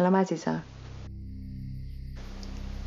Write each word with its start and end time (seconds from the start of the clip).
سلام 0.00 0.16
عزیزان. 0.16 0.62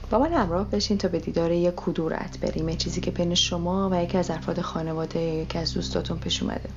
با 0.10 0.20
من 0.20 0.34
همراه 0.34 0.70
بشین 0.70 0.98
تا 0.98 1.08
به 1.08 1.20
دیدار 1.20 1.52
یک 1.52 1.74
کدورت 1.76 2.40
بریم. 2.40 2.70
یه 2.70 2.76
چیزی 2.76 3.02
که 3.02 3.12
بین 3.12 3.36
شما 3.36 3.90
و 3.92 4.04
یکی 4.04 4.18
از 4.18 4.30
افراد 4.30 4.62
خانواده 4.62 5.20
یا 5.22 5.42
یکی 5.42 5.58
از 5.58 5.74
دوستاتون 5.74 6.18
پیش 6.18 6.44
اومده. 6.44 6.70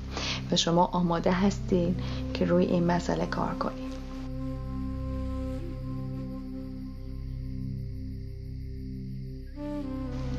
و 0.51 0.57
شما 0.57 0.85
آماده 0.85 1.33
هستین 1.33 1.96
که 2.35 2.45
روی 2.45 2.64
این 2.64 2.85
مسئله 2.85 3.27
کار 3.27 3.54
کنید 3.54 3.86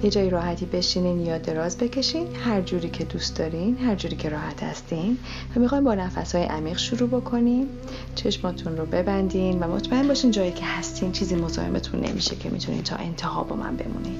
یه 0.04 0.10
جایی 0.10 0.30
راحتی 0.30 0.66
بشینین 0.66 1.20
یا 1.20 1.38
دراز 1.38 1.78
بکشین 1.78 2.36
هر 2.36 2.62
جوری 2.62 2.90
که 2.90 3.04
دوست 3.04 3.38
دارین 3.38 3.78
هر 3.78 3.96
جوری 3.96 4.16
که 4.16 4.30
راحت 4.30 4.64
هستین. 4.64 5.18
و 5.56 5.60
می‌خوایم 5.60 5.84
با 5.84 5.96
نفس 5.96 6.36
های 6.36 6.44
عمیق 6.44 6.78
شروع 6.78 7.10
بکنیم. 7.10 7.68
چشماتون 8.16 8.78
رو 8.78 8.86
ببندین 8.86 9.60
و 9.60 9.68
مطمئن 9.68 10.08
باشین 10.08 10.32
جایی 10.32 10.52
که 10.52 10.66
هستین 10.66 11.12
چیزی 11.12 11.36
مزاحمتون 11.36 12.00
نمیشه 12.00 12.36
که 12.36 12.50
می‌تونین 12.50 12.84
تا 12.84 12.96
انتها 12.96 13.44
با 13.44 13.56
من 13.56 13.76
بمونین. 13.76 14.18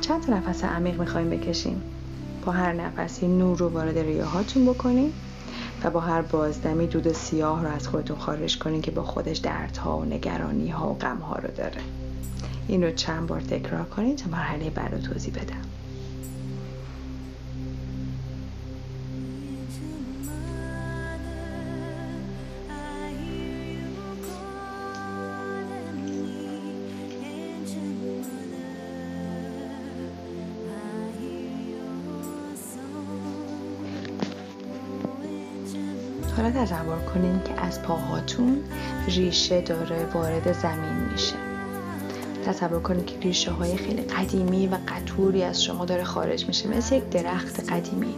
چند 0.00 0.22
تا 0.22 0.32
نفس 0.32 0.64
عمیق 0.64 1.00
می‌خوایم 1.00 1.30
بکشیم؟ 1.30 1.82
با 2.46 2.52
هر 2.52 2.72
نفسی 2.72 3.28
نور 3.28 3.58
رو 3.58 3.68
وارد 3.68 3.98
ریه 3.98 4.24
هاتون 4.24 4.64
بکنین 4.66 5.12
و 5.84 5.90
با 5.90 6.00
هر 6.00 6.22
بازدمی 6.22 6.86
دود 6.86 7.12
سیاه 7.12 7.62
رو 7.62 7.70
از 7.70 7.88
خودتون 7.88 8.18
خارج 8.18 8.58
کنین 8.58 8.82
که 8.82 8.90
با 8.90 9.02
خودش 9.02 9.38
دردها 9.38 9.98
و 9.98 10.04
نگرانی 10.04 10.68
ها 10.68 10.90
و 10.90 10.94
غم 10.94 11.18
ها 11.18 11.36
رو 11.36 11.48
داره. 11.56 11.80
این 12.68 12.84
رو 12.84 12.90
چند 12.90 13.26
بار 13.26 13.40
تکرار 13.40 13.84
کنید 13.84 14.16
تا 14.16 14.30
مرحله 14.30 14.70
بعد 14.70 14.94
رو 14.94 15.00
توضیح 15.00 15.34
بدم. 15.34 15.68
حالا 36.36 36.50
تصور 36.50 36.98
کنید 36.98 37.44
که 37.44 37.60
از 37.60 37.82
پاهاتون 37.82 38.64
ریشه 39.06 39.60
داره 39.60 40.06
وارد 40.14 40.52
زمین 40.52 40.94
میشه. 41.12 41.47
تصور 42.48 42.82
کنید 42.82 43.06
که 43.06 43.18
ریشه 43.20 43.50
های 43.50 43.76
خیلی 43.76 44.02
قدیمی 44.02 44.66
و 44.66 44.78
قطوری 44.88 45.42
از 45.42 45.64
شما 45.64 45.84
داره 45.84 46.04
خارج 46.04 46.46
میشه. 46.46 46.68
مثل 46.68 46.96
یک 46.96 47.10
درخت 47.10 47.72
قدیمی. 47.72 48.14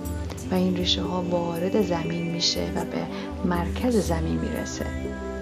و 0.50 0.54
این 0.54 0.76
ریشه 0.76 1.02
ها 1.02 1.22
وارد 1.22 1.82
زمین 1.86 2.30
میشه 2.30 2.60
و 2.76 2.84
به 2.84 3.06
مرکز 3.44 3.96
زمین 3.96 4.38
می‌رسه. 4.38 4.86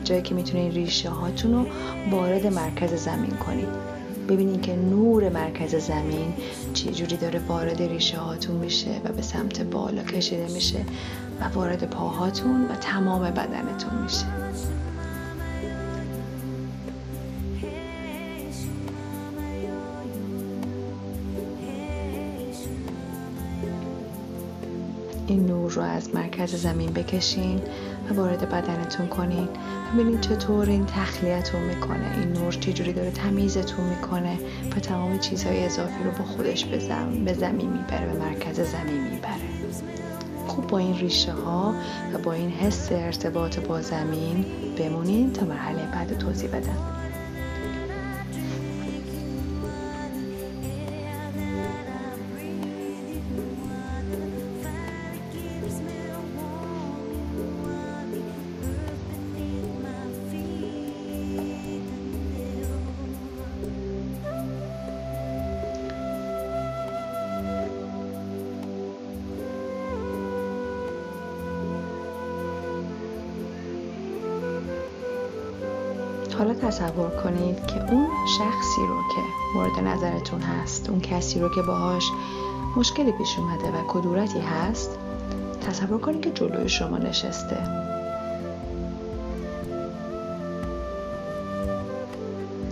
جایی 0.04 0.22
که 0.22 0.34
می‌تونید 0.34 0.74
ریشه 0.74 1.10
هاتون 1.10 1.52
رو 1.52 1.66
وارد 2.10 2.46
مرکز 2.46 2.94
زمین 2.94 3.30
کنید 3.30 3.68
ببینید 4.28 4.62
که 4.62 4.76
نور 4.76 5.28
مرکز 5.28 5.74
زمین 5.74 6.34
چه 6.74 6.92
جوری 6.92 7.16
داره 7.16 7.40
وارد 7.48 7.82
ریشه 7.82 8.18
هاتون 8.18 8.56
میشه 8.56 9.00
و 9.04 9.12
به 9.12 9.22
سمت 9.22 9.62
بالا 9.62 10.02
کشیده 10.02 10.52
میشه 10.52 10.78
و 11.40 11.48
وارد 11.54 11.90
پاهاتون 11.90 12.64
و 12.64 12.74
تمام 12.74 13.22
بدنتون 13.22 14.02
میشه. 14.02 14.37
نور 25.68 25.76
رو 25.76 25.82
از 25.82 26.14
مرکز 26.14 26.54
زمین 26.54 26.92
بکشین 26.92 27.60
و 28.10 28.14
وارد 28.14 28.48
بدنتون 28.48 29.06
کنین. 29.06 29.48
ببینید 29.94 30.20
چطور 30.20 30.68
این 30.68 30.86
تخلیتون 30.86 31.62
می‌کنه. 31.62 32.18
این 32.18 32.32
نور 32.32 32.52
چجوری 32.52 32.92
داره 32.92 33.10
تمیزتون 33.10 33.84
می‌کنه 33.84 34.38
و 34.76 34.80
تمام 34.80 35.18
چیزهای 35.18 35.64
اضافی 35.64 36.04
رو 36.04 36.10
با 36.10 36.24
خودش 36.24 36.64
به, 36.64 36.78
زم... 36.78 37.24
به 37.24 37.34
زمین 37.34 37.68
می‌بره 37.68 38.06
به 38.06 38.18
مرکز 38.18 38.60
زمین 38.60 39.02
می‌بره. 39.02 39.48
خوب 40.46 40.66
با 40.66 40.78
این 40.78 40.98
ریشه 40.98 41.32
ها 41.32 41.74
و 42.14 42.18
با 42.18 42.32
این 42.32 42.50
حس 42.50 42.92
ارتباط 42.92 43.58
با 43.58 43.82
زمین 43.82 44.44
بمونین 44.78 45.32
تا 45.32 45.46
مرحله 45.46 45.82
بعد 45.92 46.18
توضیح 46.18 46.50
بدم. 46.50 46.97
حالا 76.38 76.54
تصور 76.54 77.10
کنید 77.10 77.66
که 77.66 77.92
اون 77.92 78.08
شخصی 78.38 78.80
رو 78.88 79.02
که 79.14 79.22
مورد 79.54 79.78
نظرتون 79.80 80.40
هست 80.40 80.90
اون 80.90 81.00
کسی 81.00 81.40
رو 81.40 81.54
که 81.54 81.62
باهاش 81.62 82.04
مشکلی 82.76 83.12
پیش 83.12 83.38
اومده 83.38 83.68
و 83.68 83.82
کدورتی 83.88 84.40
هست 84.40 84.98
تصور 85.60 86.00
کنید 86.00 86.20
که 86.20 86.30
جلوی 86.30 86.68
شما 86.68 86.98
نشسته. 86.98 87.56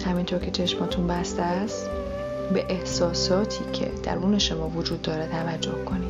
همینطور 0.06 0.38
که 0.38 0.50
چشماتون 0.50 1.06
بسته 1.06 1.42
است 1.42 1.90
به 2.52 2.66
احساساتی 2.68 3.64
که 3.72 3.90
درون 4.02 4.38
شما 4.38 4.68
وجود 4.68 5.02
داره 5.02 5.26
توجه 5.26 5.84
کنید. 5.84 6.05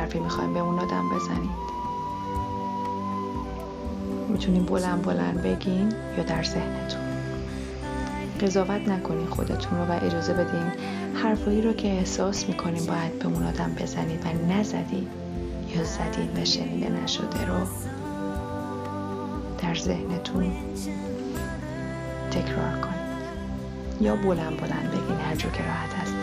حرفی 0.00 0.18
می‌خوایم 0.18 0.54
به 0.54 0.60
اون 0.60 0.78
آدم 0.78 1.08
بزنید 1.08 1.70
می‌تونین 4.28 4.66
بلند 4.66 5.02
بلند 5.02 5.42
بگین 5.42 5.92
یا 6.16 6.24
در 6.24 6.42
ذهنتون. 6.42 7.00
قضاوت 8.40 8.88
نکنین 8.88 9.26
خودتون 9.26 9.78
رو 9.78 9.84
و 9.84 9.98
اجازه 10.04 10.34
بدین 10.34 10.72
حرفایی 11.14 11.62
رو 11.62 11.72
که 11.72 11.88
احساس 11.88 12.48
می‌کنین 12.48 12.86
باید 12.86 13.18
به 13.18 13.26
اون 13.26 13.46
آدم 13.46 13.74
بزنید 13.74 14.26
و 14.26 14.52
نزدید 14.52 15.08
یا 15.76 15.84
زدید 15.84 16.38
و 16.38 16.44
شنیده 16.44 16.90
نشده 16.90 17.46
رو 17.46 17.66
در 19.58 19.74
ذهنتون 19.74 20.52
تکرار 22.30 22.80
کنید. 22.80 23.00
یا 24.00 24.16
بلند 24.16 24.56
بلند 24.56 24.90
بگین 24.90 25.16
هر 25.16 25.36
جور 25.36 25.52
که 25.52 25.62
راحت 25.62 25.94
هست 25.94 26.19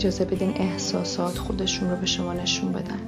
اجازه 0.00 0.24
بدین 0.24 0.52
احساسات 0.56 1.38
خودشون 1.38 1.90
رو 1.90 1.96
به 1.96 2.06
شما 2.06 2.32
نشون 2.32 2.72
بدن. 2.72 2.98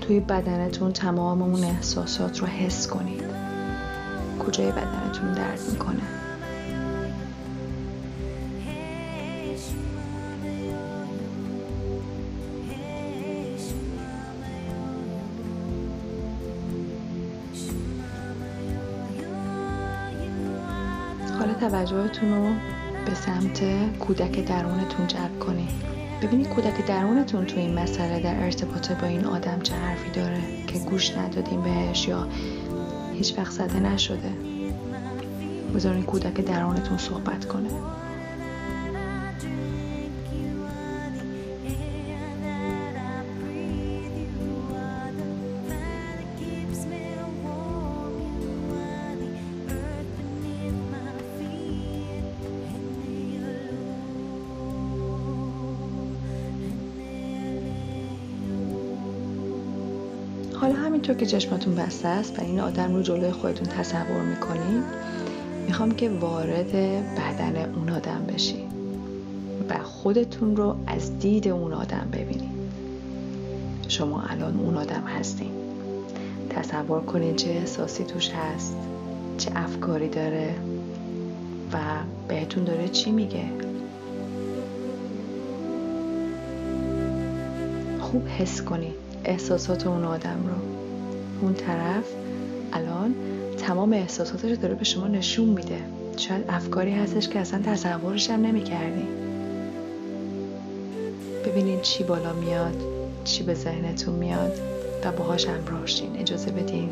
توی 0.00 0.20
بدنتون 0.20 0.92
تمام 0.92 1.42
اون 1.42 1.64
احساسات 1.64 2.38
رو 2.38 2.46
حس 2.46 2.88
کنید. 2.88 3.24
کجای 4.38 4.72
بدنتون 4.72 5.32
درد 5.32 5.60
می‌کنه؟ 5.72 6.02
حالا 21.38 21.54
توجهتون 21.54 22.34
رو 22.34 22.54
به 23.06 23.14
سمت 23.14 23.64
کودک 23.98 24.44
درونتون 24.44 25.06
جلب 25.06 25.38
کنید. 25.40 26.03
ببینید 26.22 26.48
کودک 26.48 26.86
درونتون 26.86 27.44
تو 27.44 27.60
این 27.60 27.78
مسئله 27.78 28.20
در 28.20 28.44
ارتباط 28.44 28.92
با 28.92 29.06
این 29.06 29.24
آدم 29.24 29.60
چه 29.60 29.74
حرفی 29.74 30.10
داره 30.10 30.40
که 30.66 30.78
گوش 30.78 31.16
ندادیم 31.16 31.62
بهش 31.62 32.08
یا 32.08 32.28
هیچ 33.14 33.38
وقت 33.38 33.50
زده 33.52 33.80
نشده. 33.80 34.30
بذارین 35.74 36.02
کودک 36.02 36.40
درونتون 36.40 36.98
صحبت 36.98 37.44
کنه. 37.44 37.70
حالا 60.60 60.74
همینطور 60.74 61.16
که 61.16 61.26
چشماتون 61.26 61.74
بسته 61.74 62.08
است 62.08 62.38
و 62.38 62.42
این 62.42 62.60
آدم 62.60 62.94
رو 62.94 63.02
جلوی 63.02 63.32
خودتون 63.32 63.68
تصور 63.68 64.22
می‌کنید 64.22 64.84
می‌خوام 65.66 65.90
که 65.90 66.10
وارد 66.10 66.72
بدن 67.16 67.74
اون 67.74 67.90
آدم 67.90 68.26
بشین 68.34 68.68
و 69.70 69.78
خودتون 69.82 70.56
رو 70.56 70.76
از 70.86 71.18
دید 71.18 71.48
اون 71.48 71.72
آدم 71.72 72.08
ببینید. 72.12 72.54
شما 73.88 74.22
الان 74.22 74.60
اون 74.60 74.76
آدم 74.76 75.04
هستین. 75.18 75.50
تصور 76.50 77.00
کنید 77.00 77.36
چه 77.36 77.50
احساسی 77.50 78.04
توش 78.04 78.30
هست 78.30 78.76
چه 79.38 79.50
افکاری 79.54 80.08
داره 80.08 80.54
و 81.72 81.78
بهتون 82.28 82.64
داره 82.64 82.88
چی 82.88 83.12
میگه. 83.12 83.44
خوب 88.00 88.28
حس 88.28 88.62
کنید. 88.62 88.94
احساسات 89.24 89.86
اون 89.86 90.04
آدم 90.04 90.46
رو. 90.46 90.54
اون 91.40 91.54
طرف 91.54 92.04
الان 92.72 93.14
تمام 93.58 93.92
احساساتش 93.92 94.50
رو 94.50 94.56
داره 94.56 94.74
به 94.74 94.84
شما 94.84 95.06
نشون 95.06 95.48
میده. 95.48 95.78
شاید 96.16 96.44
افکاری 96.48 96.92
هستش 96.92 97.28
که 97.28 97.38
اصلا 97.38 97.62
تصورش 97.62 98.30
هم 98.30 98.40
نمی‌کردی. 98.40 99.06
ببینید 101.46 101.82
چی 101.82 102.04
بالا 102.04 102.32
میاد 102.32 102.82
چی 103.24 103.42
به 103.42 103.54
ذهنتون 103.54 104.14
میاد 104.14 104.52
و 105.04 105.12
باهاش 105.12 105.48
همراه 105.48 105.82
اجازه 106.18 106.50
بدین 106.50 106.90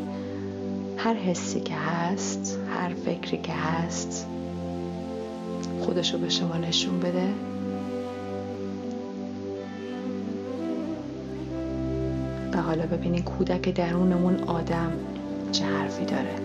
هر 0.97 1.13
حسی 1.13 1.59
که 1.59 1.73
هست 1.73 2.59
هر 2.79 2.93
فکری 2.93 3.37
که 3.37 3.53
هست 3.53 4.27
خودش 5.79 6.13
رو 6.13 6.19
به 6.19 6.29
شما 6.29 6.57
نشون 6.57 6.99
بده. 6.99 7.27
حالا 12.65 12.85
ببینید 12.85 13.23
کودک 13.23 13.69
درون 13.69 14.13
اون 14.13 14.43
آدم 14.43 14.91
چه 15.51 15.65
حرفی 15.65 16.05
داره. 16.05 16.35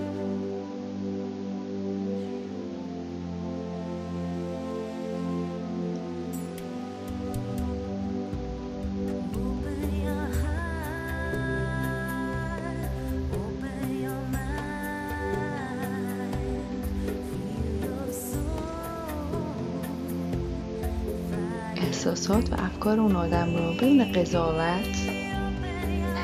احساسات 21.77 22.53
و 22.53 22.55
افکار 22.59 23.01
اون 23.01 23.17
آدم 23.17 23.57
رو 23.57 23.73
بدون 23.73 24.13
قضاوت 24.13 25.18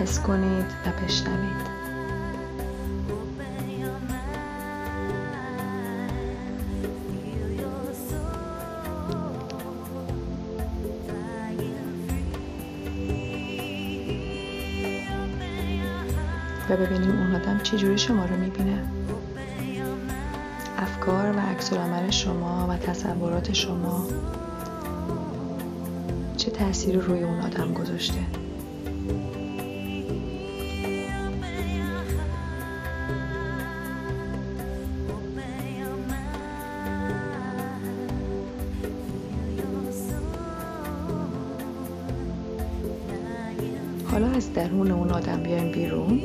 حس 0.04 0.20
کنید 0.20 0.66
و 0.86 1.04
بشنوید. 1.04 1.74
و 16.70 16.76
ببینیم 16.76 17.10
اون 17.10 17.34
آدم 17.34 17.58
چجوری 17.62 17.98
شما 17.98 18.24
رو 18.24 18.36
می‌بینه. 18.36 18.84
افکار 20.78 21.36
و 21.36 21.40
عکس 21.40 21.72
شما 22.10 22.66
و 22.70 22.76
تصورات 22.76 23.52
شما 23.52 24.06
چه 26.36 26.50
تأثیری 26.50 26.98
روی 26.98 27.22
اون 27.22 27.40
آدم 27.40 27.72
گذاشته؟ 27.72 28.43
درون 44.84 44.98
اون 44.98 45.10
آدم 45.10 45.42
بیایم 45.42 45.72
بیرون. 45.72 46.20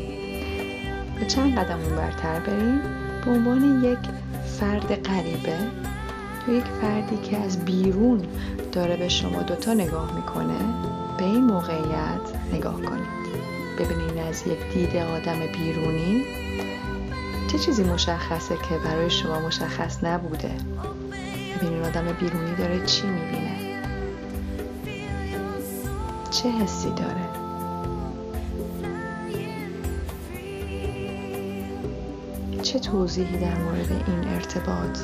به 1.19 1.25
چند 1.25 1.59
قدم 1.59 1.79
اون 1.79 1.95
برتر 1.95 2.39
بریم؟ 2.39 2.81
به 3.25 3.31
عنوان 3.31 3.83
یک 3.83 3.99
فرد 4.59 5.03
غریبه 5.03 5.57
یا 6.47 6.53
یک 6.53 6.63
فردی 6.81 7.17
که 7.17 7.37
از 7.37 7.65
بیرون 7.65 8.21
داره 8.71 8.97
به 8.97 9.09
شما 9.09 9.41
دوتا 9.41 9.73
نگاه 9.73 10.15
می‌کنه 10.15 10.57
به 11.17 11.23
این 11.23 11.43
موقعیت 11.43 12.53
نگاه 12.53 12.81
کنید. 12.81 13.19
ببینید 13.79 14.17
از 14.29 14.47
یک 14.47 14.73
دید 14.73 14.95
آدم 14.95 15.39
بیرونی. 15.39 16.23
چه 17.51 17.59
چیزی 17.59 17.83
مشخصه 17.83 18.55
که 18.55 18.77
برای 18.85 19.09
شما 19.09 19.39
مشخص 19.39 20.03
نبوده؟ 20.03 20.51
ببینید 21.55 21.85
آدم 21.85 22.05
بیرونی 22.19 22.55
داره 22.55 22.85
چی 22.85 23.07
می‌بینه؟ 23.07 23.79
چه 26.31 26.49
حسی 26.49 26.89
داره؟ 26.89 27.38
چه 32.69 32.79
توضیحی 32.79 33.37
در 33.37 33.57
مورد 33.57 33.91
این 34.07 34.33
ارتباط 34.33 34.99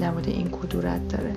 در 0.00 0.10
مورد 0.10 0.28
این 0.28 0.48
کدورت 0.48 1.08
داره؟ 1.08 1.32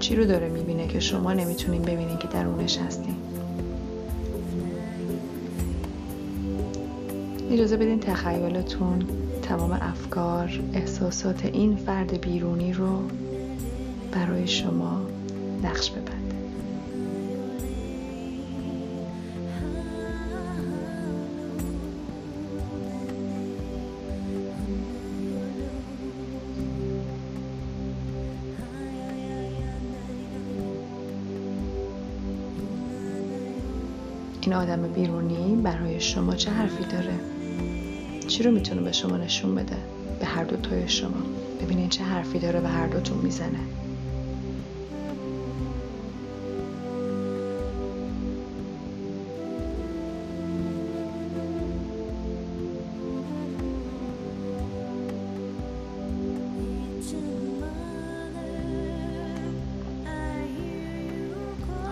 چی 0.00 0.16
رو 0.16 0.24
داره 0.24 0.48
می‌بینه 0.48 0.86
که 0.86 1.00
شما 1.00 1.32
نمی‌تونین 1.32 1.82
ببینین 1.82 2.18
که 2.18 2.28
درونش 2.28 2.78
هستین 2.78 3.16
اجازه 7.50 7.76
بدین 7.76 8.00
تخیلتون 8.00 9.02
تمام 9.42 9.72
افکار 9.72 10.60
احساسات 10.74 11.44
این 11.44 11.76
فرد 11.76 12.20
بیرونی 12.20 12.72
رو 12.72 13.02
برای 14.12 14.46
شما 14.46 15.00
نقش 15.62 15.90
ببند 15.90 16.03
این 34.44 34.54
آدم 34.54 34.82
بیرونی 34.82 35.56
برای 35.62 36.00
شما 36.00 36.34
چه 36.34 36.50
حرفی 36.50 36.84
داره؟ 36.84 37.14
چی 38.26 38.42
رو 38.42 38.50
می‌تونه 38.50 38.80
به 38.80 38.92
شما 38.92 39.16
نشون 39.16 39.54
بده؟ 39.54 39.76
به 40.20 40.26
هر 40.26 40.44
دو 40.44 40.56
تای 40.56 40.88
شما. 40.88 41.22
ببینید 41.62 41.90
چه 41.90 42.04
حرفی 42.04 42.38
داره 42.38 42.60
به 42.60 42.68
هر 42.68 42.86
دوتون 42.86 43.18
می‌زنه. 43.18 43.58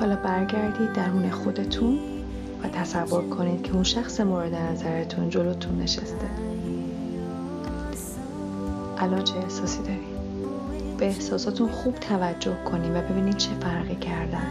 حالا 0.00 0.16
برگردید 0.16 0.92
درون 0.92 1.30
خودتون. 1.30 2.11
و 2.64 2.68
تصور 2.68 3.28
کنید 3.28 3.62
که 3.62 3.72
اون 3.74 3.82
شخص 3.82 4.20
مورد 4.20 4.54
نظرتون 4.54 5.30
جلوتون 5.30 5.78
نشسته. 5.78 6.30
الان 8.98 9.24
چه 9.24 9.36
احساسی 9.36 9.82
دارید؟ 9.82 10.12
به 10.98 11.06
احساساتون 11.06 11.68
خوب 11.68 11.94
توجه 11.94 12.56
کنید 12.64 12.90
و 12.96 13.00
ببینید 13.00 13.36
چه 13.36 13.50
فرقی 13.60 13.94
کردن. 13.96 14.46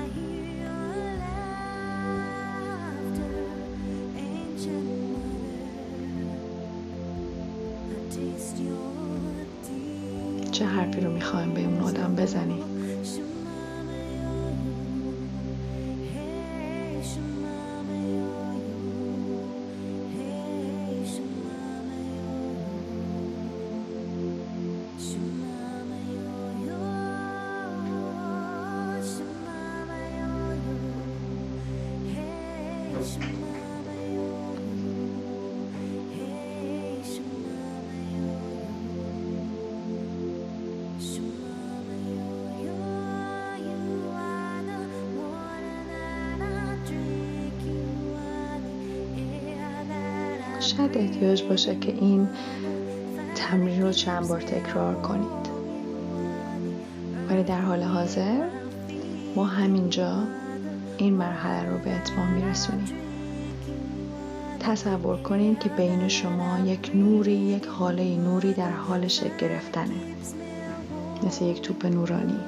چه 10.52 10.66
حرفی 10.66 11.02
رو 11.02 11.12
می‌خوایم 11.12 11.54
به 11.54 11.62
اون 11.62 11.80
آدم 11.80 12.16
بزنیم؟ 12.16 12.71
شاید 50.62 50.98
احتیاج 50.98 51.44
باشه 51.44 51.76
که 51.76 51.92
این 51.92 52.30
تمرین 53.36 53.82
رو 53.82 53.92
چند 53.92 54.28
بار 54.28 54.42
تکرار 54.42 54.96
کنید. 54.96 55.52
ولی 57.30 57.44
در 57.44 57.62
حال 57.62 57.84
حاضر 57.84 58.48
ما 59.36 59.46
همینجا 59.46 60.14
این 60.98 61.14
مرحله 61.14 61.70
رو 61.70 61.78
به 61.78 61.96
اتمام 61.96 62.28
میرسونیم. 62.28 62.90
تصور 64.60 65.18
کنید 65.18 65.60
که 65.60 65.70
بین 65.70 66.08
شما 66.08 66.60
یک 66.60 66.92
نوری 66.96 67.32
یک 67.32 67.66
حاله 67.66 68.18
نوری 68.18 68.54
در 68.54 68.72
حال 68.72 69.08
شکل 69.08 69.38
گرفتنه. 69.38 69.96
مثل 71.24 71.46
یک 71.46 71.62
توپ 71.62 71.86
نورانی. 71.86 72.40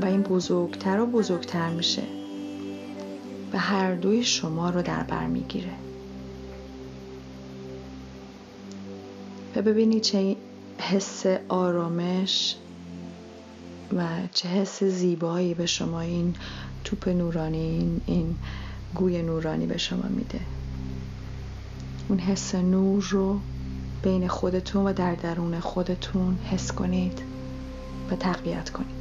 و 0.00 0.04
این 0.04 0.22
بزرگتر 0.22 1.00
و 1.00 1.06
بزرگتر 1.06 1.70
میشه. 1.70 2.02
و 3.52 3.58
هر 3.58 3.94
دوی 3.94 4.24
شما 4.24 4.70
رو 4.70 4.82
در 4.82 5.02
بر 5.02 5.26
می‌گیره. 5.26 5.70
و 9.60 9.62
ببینید 9.62 10.02
چه 10.02 10.36
حس 10.78 11.26
آرامش 11.48 12.56
و 13.96 14.06
چه 14.32 14.48
حس 14.48 14.84
زیبایی 14.84 15.54
به 15.54 15.66
شما 15.66 16.00
این 16.00 16.34
توپ 16.84 17.08
نورانی 17.08 18.00
این 18.06 18.36
گوی 18.94 19.22
نورانی 19.22 19.66
به 19.66 19.78
شما 19.78 20.08
میده. 20.08 20.40
اون 22.08 22.18
حس 22.18 22.54
نور 22.54 23.06
رو 23.10 23.40
بین 24.02 24.28
خودتون 24.28 24.84
و 24.84 24.92
در 24.92 25.14
درون 25.14 25.60
خودتون 25.60 26.38
حس 26.50 26.72
کنید 26.72 27.22
و 28.10 28.16
تقویت 28.16 28.70
کنید. 28.70 28.99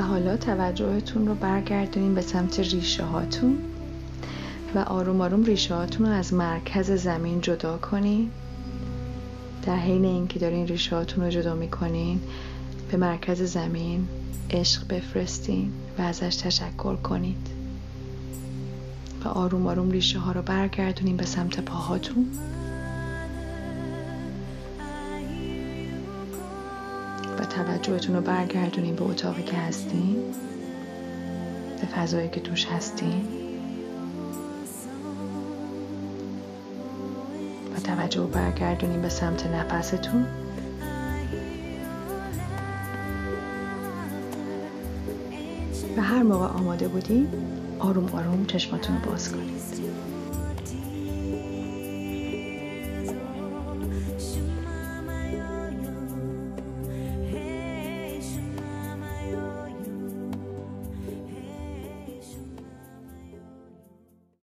حالا 0.00 0.36
توجهتون 0.36 1.26
رو 1.26 1.34
برگردونین 1.34 2.14
به 2.14 2.20
سمت 2.20 2.60
ریشه 2.60 3.04
هاتون 3.04 3.58
و 4.74 4.78
آروم 4.78 5.20
آروم 5.20 5.44
ریشه 5.44 5.74
هاتون 5.74 6.06
رو 6.06 6.12
از 6.12 6.34
مرکز 6.34 6.90
زمین 6.90 7.40
جدا 7.40 7.78
کنین. 7.78 8.30
در 9.66 9.76
حین 9.76 10.04
اینکه 10.04 10.38
دارین 10.38 10.66
ریشه 10.66 10.96
هاتون 10.96 11.24
رو 11.24 11.30
جدا 11.30 11.54
می‌کنین 11.54 12.20
به 12.90 12.96
مرکز 12.96 13.42
زمین 13.42 14.08
عشق 14.50 14.88
بفرستین 14.88 15.72
و 15.98 16.02
ازش 16.02 16.36
تشکر 16.36 16.96
کنید. 16.96 17.48
و 19.24 19.28
آروم 19.28 19.66
آروم 19.66 19.90
ریشه 19.90 20.18
ها 20.18 20.32
رو 20.32 20.42
برگردونین 20.42 21.16
به 21.16 21.24
سمت 21.24 21.60
پاهاتون. 21.60 22.26
توجهتون 27.58 28.14
رو 28.14 28.20
برگردونین 28.20 28.94
به 28.94 29.04
اتاقی 29.04 29.42
که 29.42 29.56
هستین 29.56 30.16
به 31.80 31.86
فضایی 31.86 32.28
که 32.28 32.40
توش 32.40 32.66
هستین 32.66 33.28
و 37.76 37.80
توجه 37.80 38.20
رو 38.20 38.26
برگردونین 38.26 39.02
به 39.02 39.08
سمت 39.08 39.46
نفستون. 39.46 40.26
و 45.96 46.00
هر 46.00 46.22
موقع 46.22 46.46
آماده 46.46 46.88
بودین 46.88 47.28
آروم 47.78 48.08
آروم 48.12 48.46
چشماتون 48.46 48.96
رو 49.02 49.10
باز 49.10 49.32
کنید. 49.32 49.58